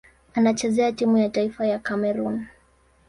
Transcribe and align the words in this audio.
Anachezea 0.35 0.91
timu 0.91 1.17
ya 1.17 1.29
taifa 1.29 1.67
ya 1.67 1.79
Kamerun. 1.79 2.47